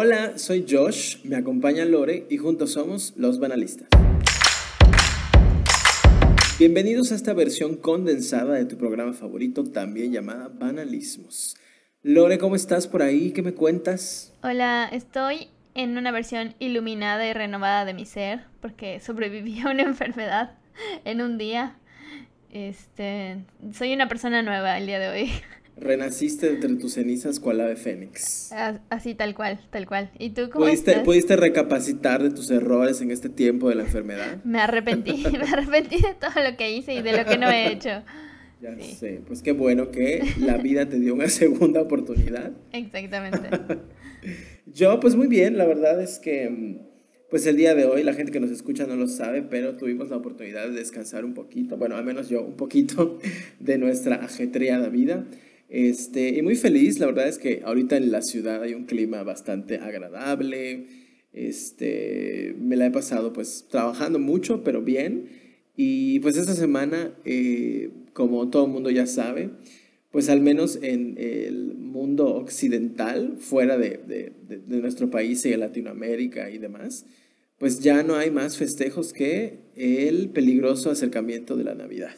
[0.00, 3.88] Hola, soy Josh, me acompaña Lore y juntos somos Los Banalistas.
[6.56, 11.56] Bienvenidos a esta versión condensada de tu programa favorito, también llamada Banalismos.
[12.04, 13.32] Lore, ¿cómo estás por ahí?
[13.32, 14.32] ¿Qué me cuentas?
[14.40, 19.82] Hola, estoy en una versión iluminada y renovada de mi ser, porque sobreviví a una
[19.82, 20.60] enfermedad
[21.04, 21.76] en un día.
[22.52, 23.38] Este,
[23.72, 25.32] soy una persona nueva el día de hoy.
[25.80, 28.52] Renaciste entre tus cenizas cual ave fénix.
[28.88, 30.10] Así, tal cual, tal cual.
[30.18, 31.04] ¿Y tú cómo ¿Pudiste, estás?
[31.04, 34.42] ¿Pudiste recapacitar de tus errores en este tiempo de la enfermedad?
[34.44, 37.72] Me arrepentí, me arrepentí de todo lo que hice y de lo que no he
[37.72, 37.90] hecho.
[38.60, 42.50] Ya sé, pues qué bueno que la vida te dio una segunda oportunidad.
[42.72, 43.50] Exactamente.
[44.66, 46.80] Yo, pues muy bien, la verdad es que,
[47.30, 50.10] pues el día de hoy, la gente que nos escucha no lo sabe, pero tuvimos
[50.10, 53.20] la oportunidad de descansar un poquito, bueno, al menos yo, un poquito
[53.60, 55.24] de nuestra ajetreada vida.
[55.68, 59.22] Este, y muy feliz, la verdad es que ahorita en la ciudad hay un clima
[59.22, 60.86] bastante agradable.
[61.32, 65.28] Este, me la he pasado pues trabajando mucho, pero bien.
[65.76, 69.50] Y pues esta semana, eh, como todo el mundo ya sabe,
[70.10, 75.58] pues al menos en el mundo occidental, fuera de, de, de, nuestro país y de
[75.58, 77.04] Latinoamérica y demás,
[77.58, 82.16] pues ya no hay más festejos que el peligroso acercamiento de la Navidad.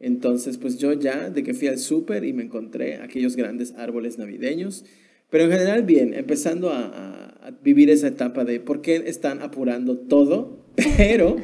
[0.00, 4.18] Entonces, pues yo ya, de que fui al súper y me encontré aquellos grandes árboles
[4.18, 4.84] navideños,
[5.30, 9.98] pero en general bien, empezando a, a, vivir esa etapa de por qué están apurando
[9.98, 10.64] todo,
[10.96, 11.36] pero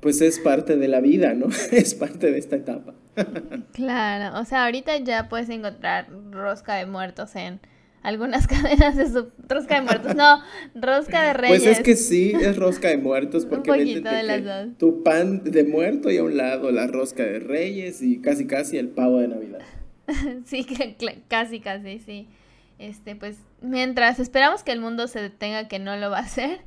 [0.00, 1.46] pues es parte de la vida, ¿no?
[1.72, 2.94] Es parte de esta etapa.
[3.72, 7.60] Claro, o sea, ahorita ya puedes encontrar rosca de muertos en
[8.02, 9.28] algunas cadenas de su...
[9.48, 10.42] rosca de muertos, no,
[10.74, 11.62] rosca de reyes.
[11.62, 14.78] Pues es que sí, es rosca de muertos porque Un poquito de las dos.
[14.78, 18.78] tu pan de muerto y a un lado la rosca de reyes y casi casi
[18.78, 19.60] el pavo de Navidad.
[20.44, 20.66] sí,
[21.28, 22.28] casi casi, sí.
[22.78, 26.60] Este, pues mientras esperamos que el mundo se detenga que no lo va a hacer,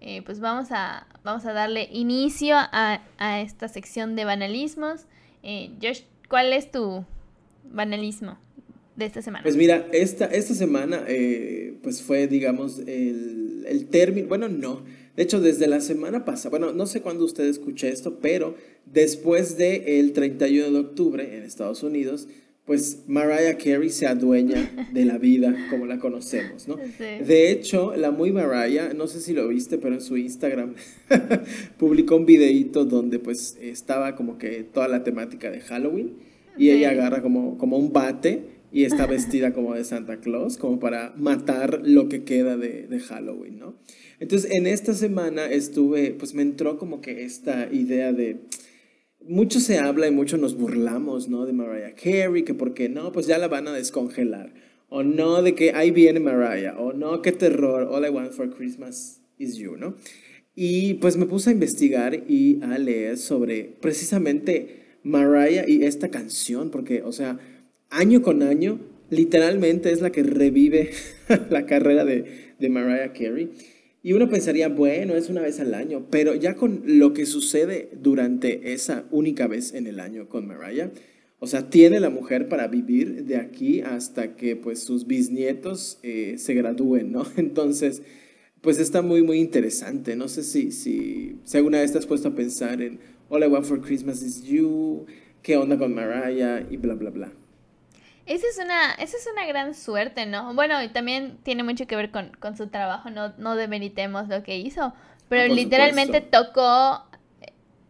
[0.00, 5.06] eh, pues vamos a, vamos a darle inicio a, a esta sección de banalismos.
[5.44, 7.04] Eh, Josh, ¿cuál es tu
[7.64, 8.36] banalismo
[8.96, 9.42] de esta semana?
[9.42, 14.82] Pues mira, esta, esta semana eh, pues fue, digamos, el, el término, bueno, no,
[15.16, 18.54] de hecho desde la semana pasada, bueno, no sé cuándo usted escuche esto, pero
[18.86, 22.28] después del el 31 de octubre en Estados Unidos,
[22.64, 26.76] pues Mariah Carey se adueña de la vida como la conocemos, ¿no?
[26.96, 27.24] Sí.
[27.26, 30.74] De hecho, la muy Mariah, no sé si lo viste, pero en su Instagram
[31.78, 36.12] publicó un videíto donde pues estaba como que toda la temática de Halloween
[36.56, 36.70] y Sí.
[36.70, 41.12] ella agarra como, como un bate y está vestida como de Santa Claus, como para
[41.16, 43.74] matar lo que queda de, Halloween, ¿no?
[44.18, 48.38] Entonces, en esta semana estuve, pues me entró como que esta idea de
[49.20, 51.44] mucho se habla y mucho nos burlamos, ¿no?
[51.44, 54.54] De Mariah Carey, que porque no, pues ya la van a descongelar.
[54.88, 56.76] O no, de que ahí viene Mariah.
[56.78, 57.88] O no, qué terror.
[57.90, 59.96] All I want for Christmas is you, ¿no?
[60.54, 66.70] Y pues me puse a investigar y a leer sobre precisamente Mariah y esta canción,
[66.70, 67.38] porque, o sea,
[67.92, 68.80] año con año,
[69.10, 70.90] literalmente es la que revive
[71.50, 73.50] la carrera de, de Mariah Carey.
[74.02, 77.90] Y uno pensaría, bueno, es una vez al año, pero ya con lo que sucede
[78.02, 80.90] durante esa única vez en el año con Mariah,
[81.38, 86.34] o sea, tiene la mujer para vivir de aquí hasta que pues sus bisnietos eh,
[86.38, 87.26] se gradúen, ¿no?
[87.36, 88.02] Entonces,
[88.60, 90.16] pues está muy, muy interesante.
[90.16, 92.98] No sé si, si, si alguna vez te has puesto a pensar en
[93.28, 95.06] All I Want for Christmas is You,
[95.42, 97.32] qué onda con Mariah y bla, bla, bla.
[98.26, 100.54] Esa es una, esa es una gran suerte, ¿no?
[100.54, 104.42] Bueno, y también tiene mucho que ver con, con su trabajo, no, no demeritemos lo
[104.44, 104.94] que hizo,
[105.28, 106.30] pero Ah, literalmente supuesto.
[106.30, 107.06] tocó,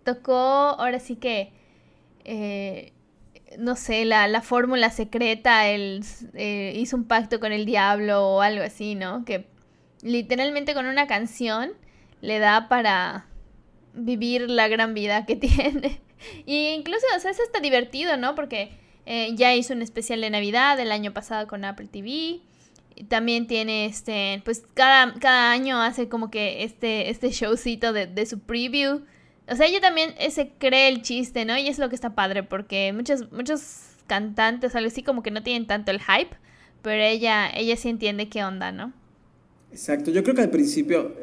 [0.05, 1.53] tocó, ahora sí que,
[2.25, 2.93] eh,
[3.59, 6.05] no sé, la, la fórmula secreta, el,
[6.35, 9.25] eh, hizo un pacto con el diablo o algo así, ¿no?
[9.25, 9.47] Que
[10.03, 11.73] literalmente con una canción
[12.23, 13.27] le da para
[13.95, 16.01] vivir la gran vida que tiene.
[16.47, 18.35] Y incluso, o sea, es hasta divertido, ¿no?
[18.35, 18.73] Porque
[19.07, 22.41] eh, ya hizo un especial de Navidad el año pasado con Apple TV.
[23.09, 28.27] También tiene este, pues cada, cada año hace como que este, este showcito de, de
[28.27, 29.03] su preview.
[29.49, 31.59] O sea, ella también se cree el chiste, ¿no?
[31.59, 35.43] Y es lo que está padre, porque muchos, muchos cantantes, algo así, como que no
[35.43, 36.37] tienen tanto el hype,
[36.83, 38.93] pero ella, ella sí entiende qué onda, ¿no?
[39.73, 41.15] Exacto, yo creo que al principio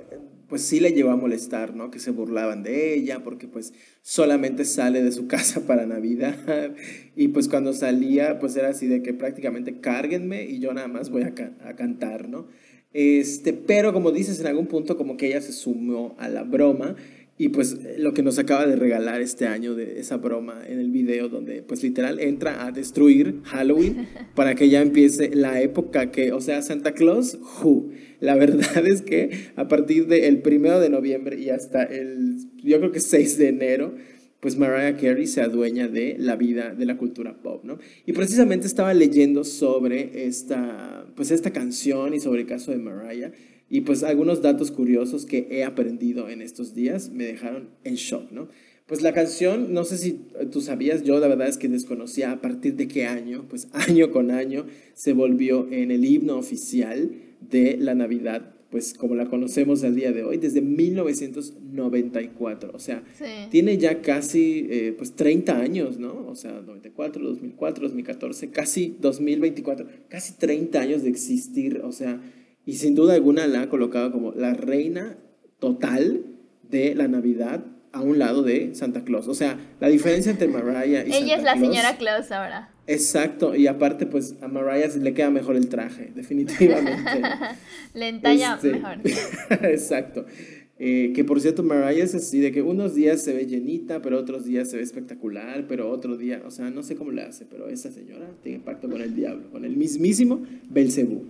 [0.50, 1.92] pues sí le llevó a molestar, ¿no?
[1.92, 6.74] Que se burlaban de ella porque pues solamente sale de su casa para Navidad
[7.16, 11.10] y pues cuando salía pues era así de que prácticamente cárguenme y yo nada más
[11.10, 12.48] voy a, ca- a cantar, ¿no?
[12.92, 16.96] Este, pero como dices, en algún punto como que ella se sumó a la broma
[17.42, 20.92] Y pues lo que nos acaba de regalar este año de esa broma en el
[20.92, 26.34] video donde pues literal entra a destruir Halloween para que ya empiece la época que,
[26.34, 27.92] o sea, Santa Claus, who.
[28.20, 32.92] La verdad es que a partir del primero de noviembre y hasta el, yo creo
[32.92, 33.96] que 6 de enero,
[34.42, 37.80] pues Mariah Carey se adueña de la vida, de la cultura pop, ¿no?
[38.06, 43.32] Y precisamente estaba leyendo sobre esta, pues esta canción y sobre el caso de Mariah
[43.70, 48.32] y pues algunos datos curiosos que he aprendido en estos días me dejaron en shock,
[48.32, 48.48] ¿no?
[48.88, 50.20] Pues la canción, no sé si
[50.52, 54.12] tú sabías, yo la verdad es que desconocía a partir de qué año, pues año
[54.12, 59.84] con año se volvió en el himno oficial de la Navidad, pues como la conocemos
[59.84, 62.72] al día de hoy, desde 1994.
[62.74, 63.04] O sea,
[63.52, 66.26] tiene ya casi eh, pues 30 años, ¿no?
[66.28, 72.20] O sea, 94, 2004, 2014, casi 2024, casi 30 años de existir, o sea
[72.66, 75.18] y sin duda alguna la ha colocado como la reina
[75.60, 76.26] total
[76.70, 79.28] de la Navidad a un lado de Santa Claus.
[79.28, 82.72] O sea, la diferencia entre Mariah y Ella es la señora Claus ahora.
[82.88, 87.22] Exacto, y aparte pues a Mariah le queda mejor el traje, definitivamente.
[87.94, 88.98] le entalla este, mejor.
[89.64, 90.26] Exacto.
[90.82, 94.18] Eh, que por cierto, Mariah es así, de que unos días se ve llenita, pero
[94.18, 97.46] otros días se ve espectacular, pero otro día, o sea, no sé cómo le hace,
[97.46, 101.26] pero esa señora tiene pacto con el diablo, con el mismísimo Belcebú.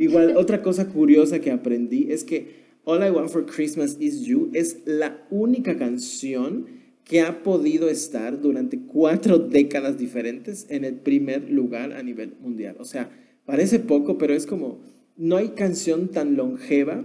[0.00, 4.50] Igual, otra cosa curiosa que aprendí es que All I Want for Christmas Is You
[4.54, 6.68] es la única canción
[7.04, 12.76] que ha podido estar durante cuatro décadas diferentes en el primer lugar a nivel mundial.
[12.78, 13.10] O sea,
[13.44, 14.80] parece poco, pero es como,
[15.18, 17.04] no hay canción tan longeva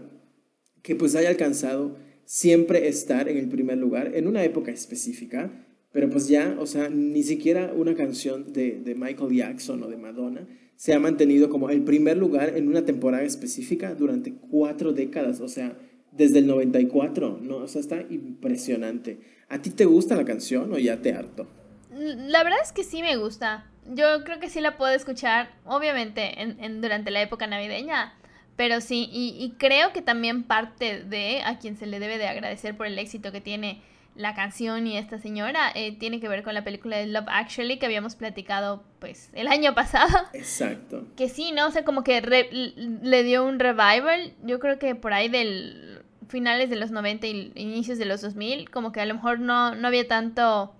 [0.81, 5.51] que pues haya alcanzado siempre estar en el primer lugar en una época específica,
[5.95, 9.95] pero pues ya, o sea, ni siquiera una canción de, de Michael Jackson o de
[9.95, 10.45] Madonna
[10.75, 15.47] se ha mantenido como el primer lugar en una temporada específica durante cuatro décadas, o
[15.47, 15.77] sea,
[16.11, 17.59] desde el 94, ¿no?
[17.59, 19.21] O sea, está impresionante.
[19.47, 21.47] ¿A ti te gusta la canción o ya te harto?
[21.91, 23.71] La verdad es que sí me gusta.
[23.93, 28.15] Yo creo que sí la puedo escuchar, obviamente, en, durante la época navideña,
[28.57, 32.27] pero sí, y, y creo que también parte de a quien se le debe de
[32.27, 33.81] agradecer por el éxito que tiene
[34.15, 37.77] la canción y esta señora eh, tiene que ver con la película de Love Actually
[37.77, 40.27] que habíamos platicado pues el año pasado.
[40.33, 41.05] Exacto.
[41.15, 41.67] Que sí, ¿no?
[41.67, 46.69] O sea, como que le dio un revival, yo creo que por ahí del finales
[46.69, 49.87] de los 90 y inicios de los 2000, como que a lo mejor no, no
[49.87, 50.73] había tanto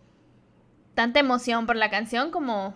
[0.94, 2.76] tanta emoción por la canción como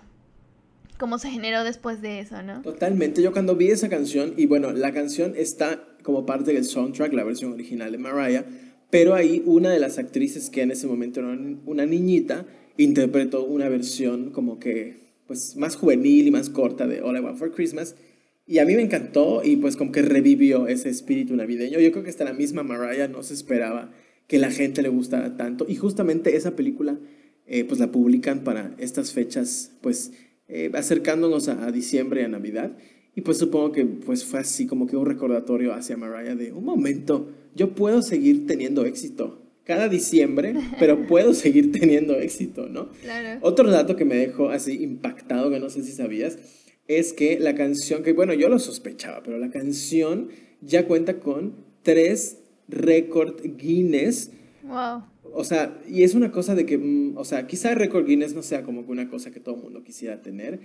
[0.97, 2.61] como se generó después de eso, ¿no?
[2.61, 7.13] Totalmente, yo cuando vi esa canción y bueno, la canción está como parte del soundtrack,
[7.13, 8.45] la versión original de Mariah,
[8.89, 12.45] pero ahí una de las actrices que en ese momento era una niñita
[12.77, 17.37] interpretó una versión como que pues más juvenil y más corta de All I Want
[17.37, 17.95] for Christmas.
[18.47, 21.79] Y a mí me encantó y pues como que revivió ese espíritu navideño.
[21.79, 23.91] Yo creo que hasta la misma Mariah no se esperaba
[24.25, 25.67] que la gente le gustara tanto.
[25.69, 26.97] Y justamente esa película
[27.45, 30.13] eh, pues la publican para estas fechas pues
[30.47, 32.75] eh, acercándonos a, a diciembre, a Navidad.
[33.13, 36.63] Y pues supongo que pues fue así como que un recordatorio hacia Mariah de un
[36.63, 42.89] momento, yo puedo seguir teniendo éxito cada diciembre, pero puedo seguir teniendo éxito, ¿no?
[43.01, 43.39] Claro.
[43.41, 46.39] Otro dato que me dejó así impactado, que no sé si sabías,
[46.87, 50.29] es que la canción, que bueno, yo lo sospechaba, pero la canción
[50.61, 51.53] ya cuenta con
[51.83, 52.37] tres
[52.69, 54.31] récord Guinness.
[54.63, 55.03] Wow.
[55.33, 58.41] O sea, y es una cosa de que, mm, o sea, quizá récord Guinness no
[58.41, 60.61] sea como que una cosa que todo el mundo quisiera tener,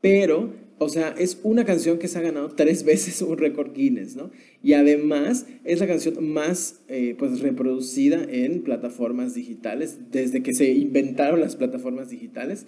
[0.00, 4.16] pero, o sea, es una canción que se ha ganado tres veces un récord Guinness,
[4.16, 4.30] ¿no?
[4.62, 10.72] Y además es la canción más, eh, pues, reproducida en plataformas digitales desde que se
[10.72, 12.66] inventaron las plataformas digitales.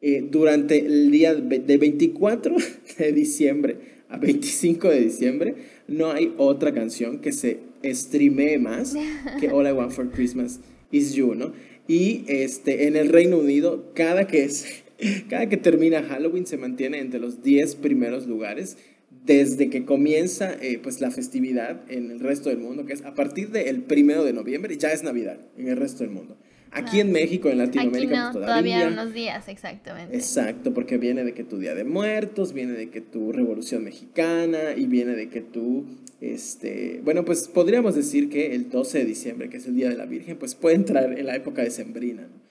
[0.00, 2.56] Eh, durante el día de 24
[2.98, 5.54] de diciembre a 25 de diciembre,
[5.88, 8.94] no hay otra canción que se streamee más
[9.40, 10.60] que All I Want for Christmas
[10.90, 11.52] is You, ¿no?
[11.86, 14.83] Y este, en el Reino Unido, cada que es
[15.28, 18.76] cada que termina Halloween se mantiene entre los 10 primeros lugares
[19.24, 23.14] desde que comienza eh, pues la festividad en el resto del mundo, que es a
[23.14, 26.36] partir del primero de noviembre, ya es Navidad en el resto del mundo.
[26.70, 30.16] Aquí en México, en Latinoamérica, pues, todavía, todavía unos días, exactamente.
[30.16, 34.74] Exacto, porque viene de que tu Día de Muertos, viene de que tu Revolución Mexicana
[34.76, 35.86] y viene de que tu,
[36.20, 39.96] este, bueno, pues podríamos decir que el 12 de diciembre, que es el Día de
[39.96, 42.44] la Virgen, pues puede entrar en la época de Sembrina, ¿no?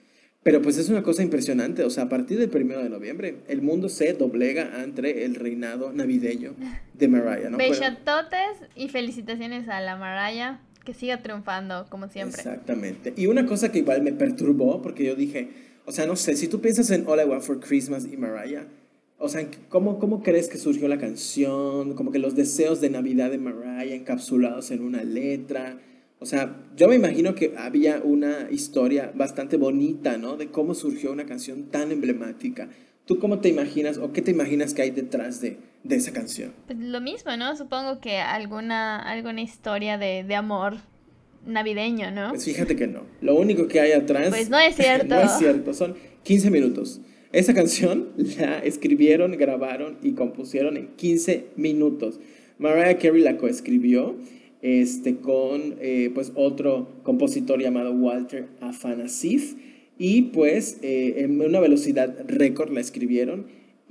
[0.44, 3.62] Pero pues es una cosa impresionante, o sea, a partir del primero de noviembre, el
[3.62, 6.54] mundo se doblega ante el reinado navideño
[6.92, 7.56] de Mariah, ¿no?
[7.56, 12.42] Bechatotes y felicitaciones a la Mariah, que siga triunfando como siempre.
[12.42, 13.14] Exactamente.
[13.16, 15.48] Y una cosa que igual me perturbó, porque yo dije,
[15.86, 18.66] o sea, no sé, si tú piensas en All I Want for Christmas y Mariah,
[19.16, 21.94] o sea, ¿cómo, ¿cómo crees que surgió la canción?
[21.94, 25.78] Como que los deseos de Navidad de Mariah encapsulados en una letra.
[26.24, 30.38] O sea, yo me imagino que había una historia bastante bonita, ¿no?
[30.38, 32.70] De cómo surgió una canción tan emblemática.
[33.04, 36.54] ¿Tú cómo te imaginas o qué te imaginas que hay detrás de, de esa canción?
[36.64, 37.54] Pues lo mismo, ¿no?
[37.58, 40.76] Supongo que alguna, alguna historia de, de amor
[41.44, 42.30] navideño, ¿no?
[42.30, 43.02] Pues fíjate que no.
[43.20, 44.30] Lo único que hay atrás...
[44.30, 45.16] Pues no es cierto.
[45.16, 45.74] no es cierto.
[45.74, 47.02] Son 15 minutos.
[47.32, 52.18] Esa canción la escribieron, grabaron y compusieron en 15 minutos.
[52.56, 54.16] Mariah Carey la coescribió
[54.64, 59.54] este, con eh, pues otro compositor llamado Walter Afanasieff.
[59.98, 63.44] Y pues eh, en una velocidad récord la escribieron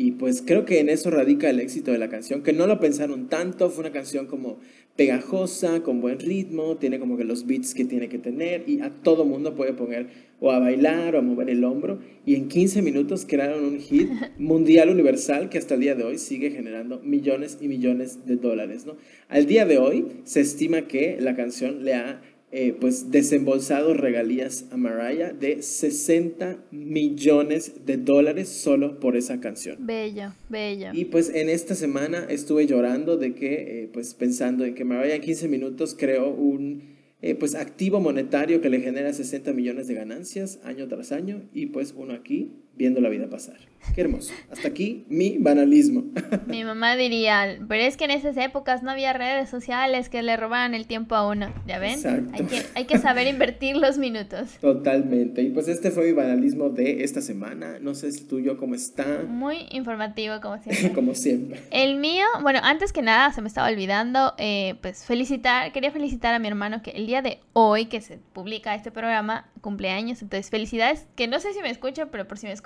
[0.04, 2.78] y pues creo que en eso radica el éxito de la canción, que no lo
[2.78, 4.58] pensaron tanto, fue una canción como
[4.98, 8.90] pegajosa, con buen ritmo, tiene como que los beats que tiene que tener y a
[8.90, 10.08] todo mundo puede poner
[10.42, 14.10] o a bailar o a mover el hombro y en 15 minutos crearon un hit
[14.38, 18.86] mundial universal que hasta el día de hoy sigue generando millones y millones de dólares,
[18.86, 18.98] ¿no?
[19.30, 22.22] Al día de hoy se estima que la canción le ha
[22.56, 29.78] eh, pues desembolsado regalías a Mariah de 60 millones de dólares solo por esa canción.
[29.80, 30.92] Bello, bello.
[30.94, 35.16] Y pues en esta semana estuve llorando de que, eh, pues pensando en que Mariah
[35.16, 36.94] en 15 minutos creó un
[37.24, 41.68] eh, pues activo monetario que le genera 60 millones de ganancias año tras año y
[41.68, 43.58] pues uno aquí viendo la vida pasar.
[43.94, 44.34] Qué hermoso.
[44.52, 46.06] Hasta aquí mi banalismo.
[46.48, 50.36] Mi mamá diría, pero es que en esas épocas no había redes sociales que le
[50.38, 52.00] robaran el tiempo a uno, ¿ya ven?
[52.34, 54.58] Hay que, hay que saber invertir los minutos.
[54.62, 55.42] Totalmente.
[55.42, 57.78] Y pues este fue mi banalismo de esta semana.
[57.80, 59.24] No sé el tuyo cómo está.
[59.28, 60.94] Muy informativo, como siempre.
[60.94, 61.62] como siempre.
[61.70, 66.34] El mío, bueno, antes que nada se me estaba olvidando, eh, pues felicitar, quería felicitar
[66.34, 70.50] a mi hermano que el día de hoy que se publica este programa, cumpleaños, entonces
[70.50, 72.63] felicidades, que no sé si me escucha, pero por si me escucha,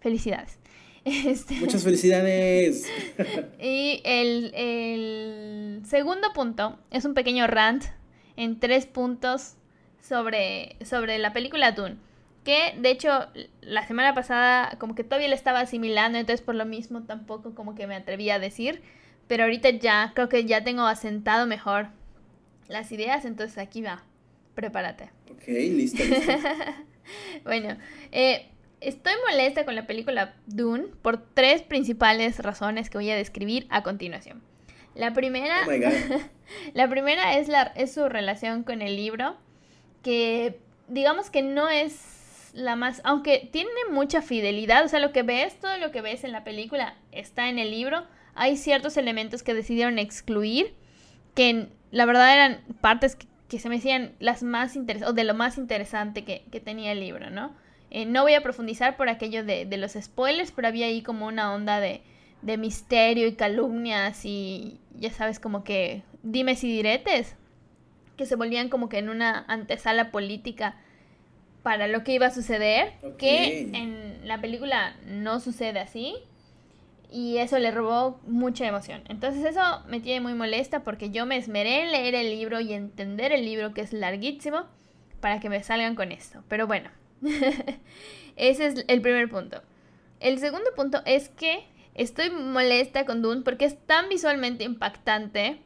[0.00, 0.58] felicidades.
[1.04, 2.88] Este, Muchas felicidades.
[3.60, 7.84] y el, segundo punto es un pequeño rant
[8.36, 9.56] en tres puntos
[10.00, 11.96] sobre, sobre la película Dune.
[12.42, 13.26] Que de hecho
[13.60, 17.74] la semana pasada como que todavía le estaba asimilando, entonces por lo mismo tampoco como
[17.74, 18.80] que me atreví a decir.
[19.28, 21.88] Pero ahorita ya creo que ya tengo asentado mejor
[22.68, 24.04] las ideas, entonces aquí va.
[24.54, 25.10] Prepárate.
[25.30, 26.02] Ok, listo.
[27.44, 27.76] bueno,
[28.12, 28.48] eh,
[28.84, 33.82] Estoy molesta con la película Dune por tres principales razones que voy a describir a
[33.82, 34.42] continuación.
[34.94, 35.70] La primera, oh
[36.74, 39.36] la primera es, la, es su relación con el libro,
[40.02, 45.22] que digamos que no es la más, aunque tiene mucha fidelidad, o sea, lo que
[45.22, 49.42] ves, todo lo que ves en la película está en el libro, hay ciertos elementos
[49.42, 50.74] que decidieron excluir,
[51.34, 53.16] que la verdad eran partes
[53.48, 56.92] que, se me decían las más interesantes, o de lo más interesante que, que tenía
[56.92, 57.54] el libro, ¿no?
[57.94, 61.54] Eh, no voy a profundizar por aquello de, los spoilers, pero había ahí como una
[61.54, 62.02] onda de,
[62.42, 67.36] misterio y calumnias y ya sabes como que dimes y diretes
[68.16, 70.76] que se volvían como que en una antesala política
[71.62, 76.16] para lo que iba a suceder, que en la película no sucede así
[77.12, 79.02] y eso le robó mucha emoción.
[79.08, 82.72] Entonces eso me tiene muy molesta porque yo me esmeré en leer el libro y
[82.72, 84.64] entender el libro que es larguísimo
[85.20, 86.42] para que me salgan con esto.
[86.48, 86.90] Pero bueno,
[88.36, 89.62] Ese es el primer punto.
[90.20, 91.64] El segundo punto es que
[91.94, 95.58] estoy molesta con Dune porque es tan visualmente impactante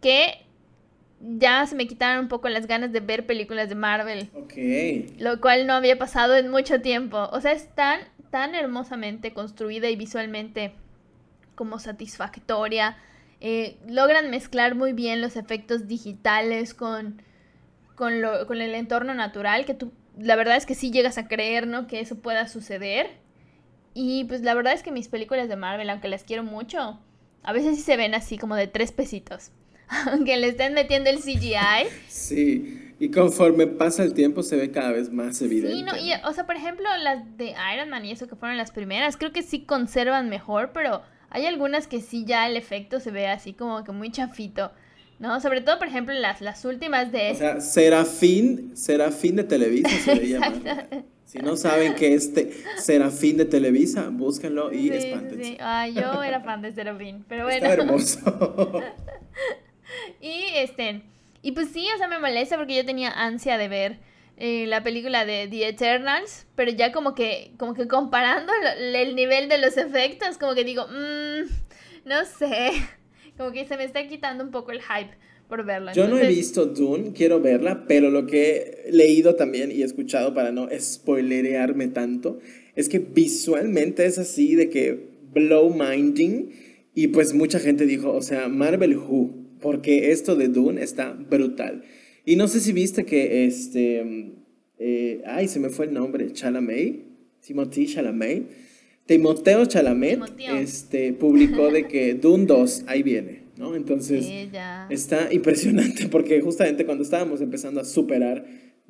[0.00, 0.44] que
[1.20, 4.30] ya se me quitaron un poco las ganas de ver películas de Marvel.
[4.34, 5.20] Ok.
[5.20, 7.28] Lo cual no había pasado en mucho tiempo.
[7.32, 8.00] O sea, es tan,
[8.30, 10.72] tan hermosamente construida y visualmente
[11.54, 12.96] como satisfactoria.
[13.40, 17.22] Eh, logran mezclar muy bien los efectos digitales con,
[17.94, 21.28] con, lo, con el entorno natural que tú la verdad es que sí llegas a
[21.28, 21.86] creer, ¿no?
[21.86, 23.10] Que eso pueda suceder.
[23.94, 26.98] Y pues la verdad es que mis películas de Marvel, aunque las quiero mucho,
[27.42, 29.50] a veces sí se ven así como de tres pesitos.
[30.10, 31.86] Aunque le estén metiendo el CGI.
[32.08, 35.74] Sí, y conforme pasa el tiempo se ve cada vez más evidente.
[35.74, 38.56] Sí, no, y, o sea, por ejemplo, las de Iron Man y eso que fueron
[38.56, 43.00] las primeras, creo que sí conservan mejor, pero hay algunas que sí ya el efecto
[43.00, 44.70] se ve así como que muy chafito.
[45.22, 45.40] ¿No?
[45.40, 47.30] Sobre todo, por ejemplo, las, las últimas de...
[47.30, 50.86] O sea, Serafín, Serafín de Televisa se le llama.
[51.24, 55.56] Si no saben que este Serafín de Televisa, búsquenlo y sí, Sí.
[55.60, 57.66] Ay, yo era fan de Serafín, pero bueno.
[57.66, 58.18] Está hermoso.
[60.20, 61.02] y este,
[61.40, 64.00] y pues sí, o sea, me molesta porque yo tenía ansia de ver
[64.36, 69.48] eh, la película de The Eternals, pero ya como que, como que comparando el nivel
[69.48, 71.48] de los efectos, como que digo, mmm,
[72.04, 72.72] no sé.
[73.36, 75.10] Como que se me está quitando un poco el hype
[75.48, 75.92] por verla.
[75.92, 80.34] Yo no he visto Dune, quiero verla, pero lo que he leído también y escuchado
[80.34, 82.38] para no spoilerearme tanto,
[82.74, 86.50] es que visualmente es así de que blow minding
[86.94, 91.84] y pues mucha gente dijo, o sea, Marvel Who, porque esto de Dune está brutal.
[92.24, 94.34] Y no sé si viste que este.
[94.78, 96.32] eh, ay, se me fue el nombre.
[96.32, 97.04] Chalamet.
[97.40, 98.44] Timothy Chalamet.
[99.06, 100.56] Timoteo Chalamet Timoteo.
[100.56, 103.74] este, publicó de que Dune 2 ahí viene, ¿no?
[103.74, 104.24] Entonces.
[104.24, 104.50] Sí.
[104.90, 108.46] Está impresionante porque justamente cuando estábamos empezando a superar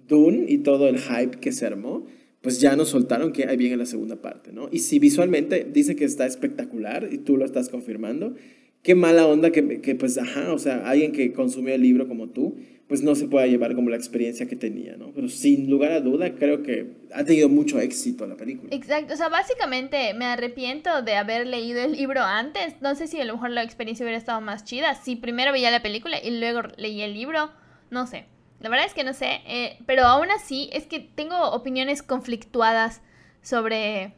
[0.06, 2.06] Dune y todo el hype que se armó,
[2.40, 4.68] pues ya nos soltaron que ahí viene la segunda parte, ¿no?
[4.70, 8.34] Y si visualmente dice que está espectacular y tú lo estás confirmando,
[8.82, 12.30] qué mala onda que, que pues, ajá, o sea, alguien que consumió el libro como
[12.30, 12.56] tú,
[12.88, 15.12] pues no se pueda llevar como la experiencia que tenía, ¿no?
[15.12, 18.74] Pero sin lugar a duda, creo que ha tenido mucho éxito la película.
[18.74, 22.74] Exacto, o sea, básicamente me arrepiento de haber leído el libro antes.
[22.80, 24.94] No sé si a lo mejor la experiencia hubiera estado más chida.
[24.94, 27.50] Si primero veía la película y luego leí el libro,
[27.90, 28.26] no sé.
[28.60, 33.00] La verdad es que no sé, eh, pero aún así es que tengo opiniones conflictuadas
[33.42, 34.14] sobre,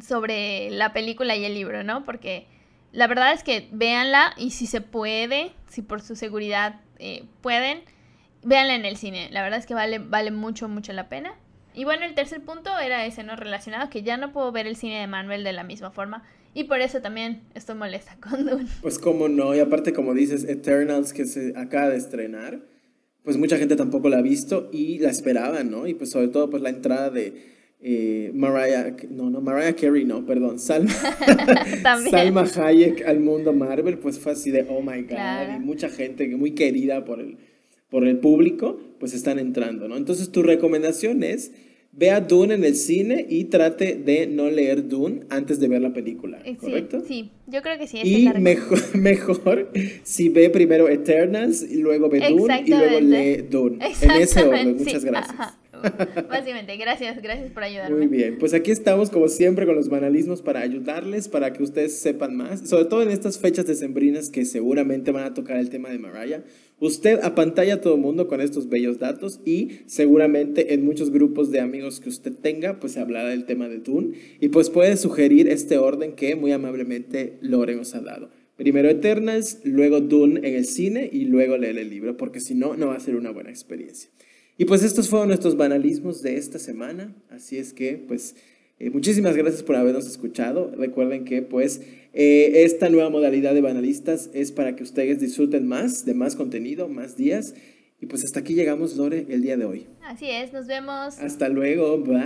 [0.00, 2.04] sobre la película y el libro, ¿no?
[2.04, 2.46] Porque
[2.92, 7.80] la verdad es que véanla y si se puede, si por su seguridad eh, pueden,
[8.44, 9.28] véanla en el cine.
[9.32, 11.34] La verdad es que vale, vale mucho, mucho la pena.
[11.74, 13.34] Y bueno, el tercer punto era ese, ¿no?
[13.34, 16.22] Relacionado, que ya no puedo ver el cine de Manuel de la misma forma.
[16.54, 18.68] Y por eso también estoy molesta con Dune.
[18.82, 22.60] Pues cómo no, y aparte como dices, Eternals que se acaba de estrenar,
[23.24, 25.86] pues mucha gente tampoco la ha visto y la esperaban, ¿no?
[25.86, 30.24] Y pues sobre todo pues la entrada de eh, Mariah, no, no, Mariah Carey, no,
[30.24, 30.92] perdón, Salma.
[32.10, 35.52] Salma Hayek al mundo Marvel, pues fue así de, oh my God, Claro.
[35.56, 37.36] y mucha gente que muy querida por el,
[37.90, 39.96] por el público, pues están entrando, ¿no?
[39.96, 41.52] Entonces tu recomendación es,
[41.94, 45.92] vea Dune en el cine y trate de no leer Dune antes de ver la
[45.92, 47.02] película, Eh, Sí, ¿correcto?
[47.06, 47.98] sí, yo creo que sí.
[47.98, 48.42] es Y recomendación.
[48.42, 49.70] mejor, mejor
[50.04, 53.78] si ve primero Eternals y luego ve Dune y luego lee Dune.
[54.02, 55.34] En ese orden, muchas sí, gracias.
[55.40, 55.58] ajá.
[56.28, 57.96] Básicamente, gracias, gracias por ayudarme.
[57.96, 61.98] Muy bien, pues aquí estamos como siempre con los banalismos para ayudarles, para que ustedes
[61.98, 65.90] sepan más, sobre todo en estas fechas decembrinas que seguramente van a tocar el tema
[65.90, 66.42] de Mariah.
[66.80, 71.50] Usted apantalla a todo el mundo con estos bellos datos y seguramente en muchos grupos
[71.50, 74.96] de amigos que usted tenga, pues se hablará del tema de Dune y pues puede
[74.96, 78.30] sugerir este orden que muy amablemente Lore nos ha dado.
[78.56, 82.76] Primero Eternals, luego Dune en el cine y luego leer el libro, porque si no,
[82.76, 84.10] no va a ser una buena experiencia.
[84.58, 88.36] Y pues estos fueron nuestros banalismos de esta semana, así es que pues
[88.78, 90.72] eh, muchísimas gracias por habernos escuchado.
[90.76, 91.80] Recuerden que pues
[92.12, 96.88] eh, esta nueva modalidad de banalistas es para que ustedes disfruten más, de más contenido,
[96.88, 97.54] más días.
[98.00, 99.86] Y pues hasta aquí llegamos, Lore, el día de hoy.
[100.02, 101.18] Así es, nos vemos.
[101.20, 102.22] Hasta luego, bye.